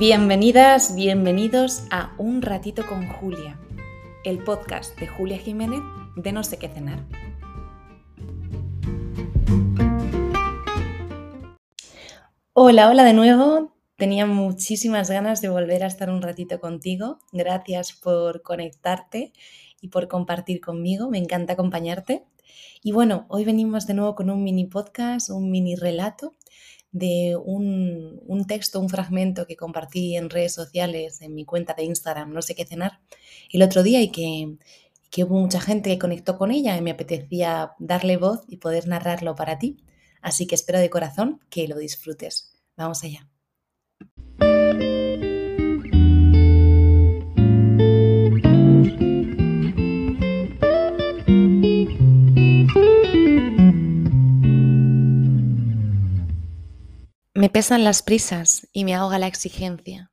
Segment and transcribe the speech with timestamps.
[0.00, 3.60] Bienvenidas, bienvenidos a Un ratito con Julia,
[4.24, 5.82] el podcast de Julia Jiménez
[6.16, 7.04] de No sé qué cenar.
[12.54, 13.74] Hola, hola de nuevo.
[13.98, 17.18] Tenía muchísimas ganas de volver a estar un ratito contigo.
[17.30, 19.34] Gracias por conectarte
[19.82, 21.10] y por compartir conmigo.
[21.10, 22.24] Me encanta acompañarte.
[22.82, 26.32] Y bueno, hoy venimos de nuevo con un mini podcast, un mini relato
[26.92, 32.32] de un, texto, un fragmento que compartí en redes sociales, en mi cuenta de Instagram,
[32.32, 33.00] no sé qué cenar,
[33.52, 34.56] el otro día y que,
[35.10, 38.88] que hubo mucha gente que conectó con ella y me apetecía darle voz y poder
[38.88, 39.84] narrarlo para ti.
[40.22, 42.52] Así que espero de corazón que lo disfrutes.
[42.76, 43.28] Vamos allá.
[57.40, 60.12] Me pesan las prisas y me ahoga la exigencia.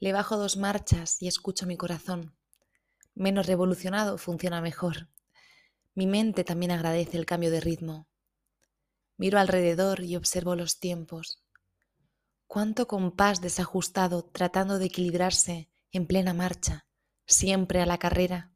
[0.00, 2.34] Le bajo dos marchas y escucho mi corazón.
[3.14, 5.08] Menos revolucionado funciona mejor.
[5.94, 8.08] Mi mente también agradece el cambio de ritmo.
[9.18, 11.44] Miro alrededor y observo los tiempos.
[12.48, 16.86] Cuánto compás desajustado tratando de equilibrarse en plena marcha,
[17.24, 18.50] siempre a la carrera,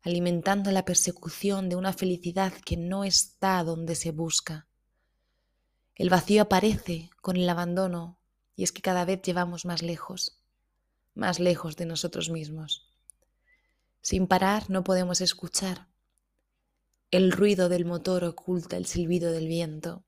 [0.00, 4.66] alimentando la persecución de una felicidad que no está donde se busca
[5.94, 8.18] el vacío aparece con el abandono
[8.56, 10.42] y es que cada vez llevamos más lejos,
[11.14, 12.88] más lejos de nosotros mismos.
[14.00, 15.88] Sin parar no podemos escuchar.
[17.10, 20.04] El ruido del motor oculta el silbido del viento.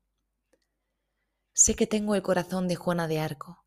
[1.53, 3.65] Sé que tengo el corazón de Juana de Arco,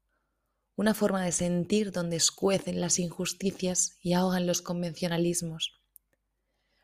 [0.76, 5.80] una forma de sentir donde escuecen las injusticias y ahogan los convencionalismos.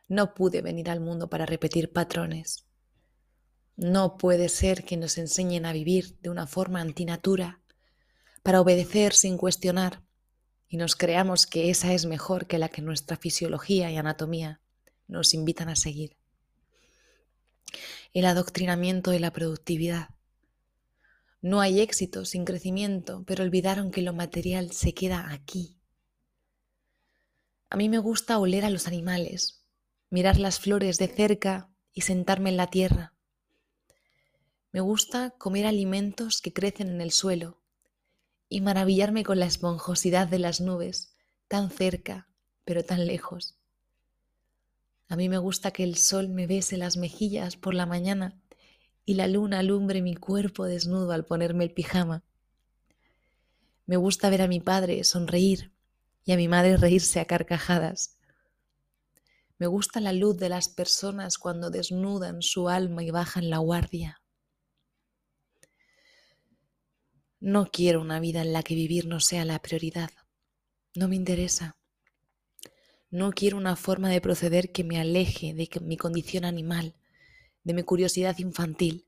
[0.08, 2.66] No pude venir al mundo para repetir patrones.
[3.76, 7.60] No puede ser que nos enseñen a vivir de una forma antinatura,
[8.44, 10.04] para obedecer sin cuestionar,
[10.68, 14.62] y nos creamos que esa es mejor que la que nuestra fisiología y anatomía
[15.08, 16.18] nos invitan a seguir.
[18.14, 20.10] El adoctrinamiento de la productividad.
[21.42, 25.80] No hay éxito sin crecimiento, pero olvidaron que lo material se queda aquí.
[27.72, 29.66] A mí me gusta oler a los animales,
[30.12, 33.13] mirar las flores de cerca y sentarme en la tierra
[34.74, 37.62] me gusta comer alimentos que crecen en el suelo
[38.50, 41.16] y maravillarme con la esponjosidad de las nubes,
[41.48, 42.28] tan cerca,
[42.66, 43.56] pero tan lejos.
[45.08, 48.42] A mí me gusta que el sol me bese las mejillas por la mañana
[49.06, 52.24] y la luna alumbre mi cuerpo desnudo al ponerme el pijama.
[53.86, 55.72] Me gusta ver a mi padre sonreír
[56.26, 58.18] y a mi madre reírse a carcajadas.
[59.60, 64.23] Me gusta la luz de las personas cuando desnudan su alma y bajan la guardia.
[67.46, 70.12] No quiero una vida en la que vivir no sea la prioridad.
[70.96, 71.76] No me interesa.
[73.10, 76.96] No quiero una forma de proceder que me aleje de mi condición animal,
[77.66, 79.08] de mi curiosidad infantil.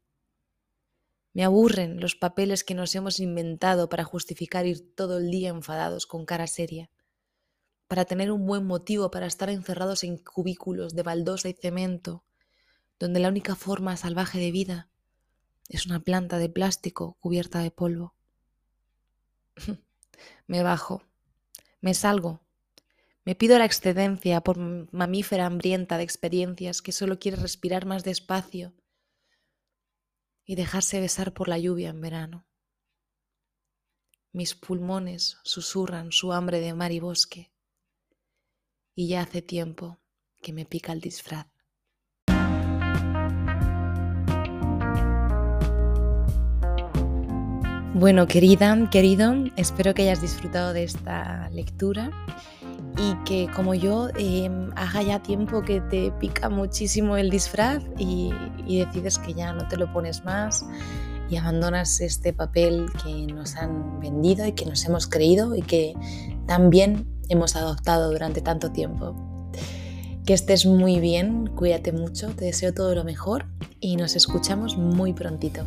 [1.31, 6.06] Me aburren los papeles que nos hemos inventado para justificar ir todo el día enfadados
[6.06, 6.90] con cara seria,
[7.88, 12.25] para tener un buen motivo para estar encerrados en cubículos de baldosa y cemento,
[13.00, 14.90] donde la única forma salvaje de vida
[15.69, 18.13] es una planta de plástico cubierta de polvo.
[20.47, 21.03] Me bajo,
[21.81, 22.41] me salgo,
[23.25, 28.73] me pido la excedencia por mamífera hambrienta de experiencias que solo quiere respirar más despacio
[30.45, 32.45] y dejarse besar por la lluvia en verano.
[34.31, 37.51] Mis pulmones susurran su hambre de mar y bosque
[38.94, 39.99] y ya hace tiempo
[40.41, 41.54] que me pica el disfraz.
[47.97, 52.11] Bueno, querida, querido, espero que hayas disfrutado de esta lectura
[52.97, 58.31] y que como yo em, haga ya tiempo que te pica muchísimo el disfraz y,
[58.67, 60.65] y decides que ya no te lo pones más
[61.30, 65.94] y abandonas este papel que nos han vendido y que nos hemos creído y que
[66.47, 69.15] también hemos adoptado durante tanto tiempo.
[70.25, 73.45] Que estés muy bien, cuídate mucho, te deseo todo lo mejor
[73.80, 75.63] y nos escuchamos muy prontito.